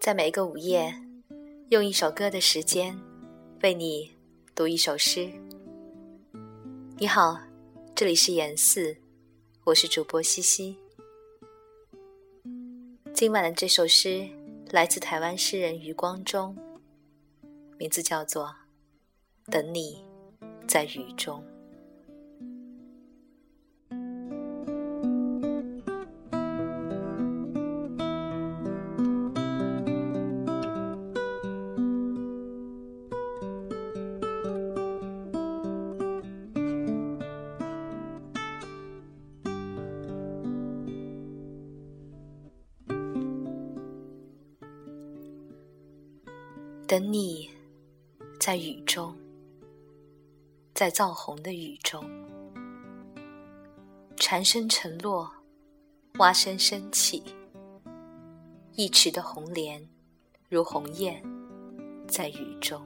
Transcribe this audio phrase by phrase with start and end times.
[0.00, 0.94] 在每个午夜，
[1.68, 2.98] 用一首歌的时间，
[3.62, 4.10] 为你
[4.54, 5.30] 读一首诗。
[6.96, 7.38] 你好，
[7.94, 8.96] 这里是言四，
[9.62, 10.74] 我是主播西西。
[13.12, 14.26] 今晚的这首诗
[14.70, 16.56] 来自台湾诗人余光中，
[17.76, 18.46] 名字叫做
[19.52, 20.02] 《等你
[20.66, 21.44] 在雨中》。
[46.90, 47.48] 等你，
[48.40, 49.14] 在雨中，
[50.74, 52.04] 在燥红的雨中，
[54.16, 55.32] 蝉声沉落，
[56.18, 57.22] 蛙声升起，
[58.74, 59.88] 一池的红莲
[60.48, 61.22] 如鸿雁，
[62.08, 62.84] 在雨中。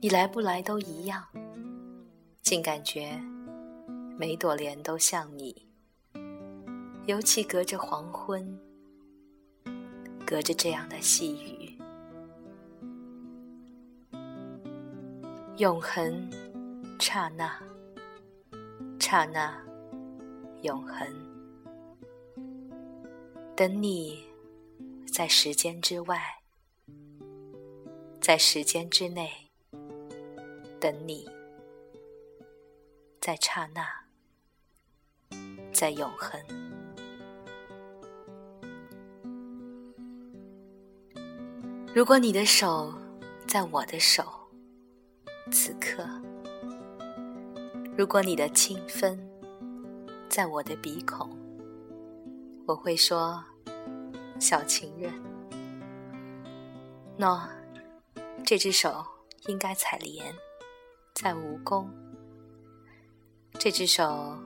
[0.00, 1.24] 你来不来都一样，
[2.42, 3.16] 竟感觉
[4.18, 5.68] 每朵莲都像你，
[7.06, 8.60] 尤其隔着黄昏。
[10.30, 11.76] 隔着这样的细雨，
[15.56, 16.30] 永恒，
[17.00, 17.60] 刹那，
[19.00, 19.60] 刹那，
[20.62, 21.04] 永恒。
[23.56, 24.24] 等你，
[25.04, 26.22] 在时间之外，
[28.20, 29.32] 在时间之内，
[30.78, 31.28] 等你，
[33.20, 33.84] 在刹那，
[35.72, 36.69] 在永恒。
[41.92, 42.94] 如果你的手
[43.48, 44.22] 在我的手，
[45.50, 46.04] 此刻；
[47.98, 49.18] 如果你的清风
[50.28, 51.28] 在我的鼻孔，
[52.64, 53.42] 我会说
[54.38, 55.12] ：“小情人，
[57.18, 57.40] 喏，
[58.46, 59.04] 这只手
[59.48, 60.32] 应该采莲，
[61.12, 61.84] 在蜈蚣；
[63.58, 64.38] 这只手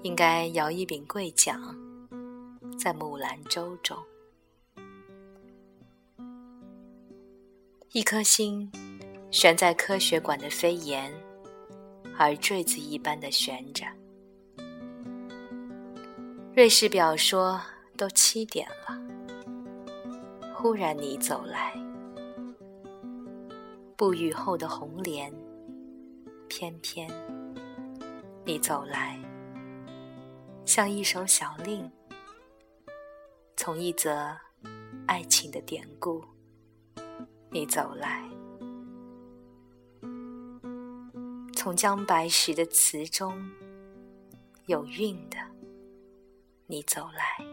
[0.00, 1.60] 应该摇一柄桂桨，
[2.78, 3.94] 在木兰舟中。”
[7.92, 8.70] 一颗心
[9.32, 11.12] 悬在科学馆的飞檐，
[12.16, 13.84] 而坠子一般的悬着。
[16.54, 17.60] 瑞士表说
[17.96, 18.96] 都七点了，
[20.54, 21.74] 忽然你走来，
[23.96, 25.32] 不雨后的红莲，
[26.46, 27.10] 翩翩
[28.44, 29.20] 你走来，
[30.64, 31.90] 像一首小令，
[33.56, 34.32] 从一则
[35.08, 36.24] 爱情的典故。
[37.52, 38.22] 你走来，
[41.56, 43.36] 从姜白石的词中
[44.66, 45.36] 有韵的，
[46.66, 47.49] 你走来。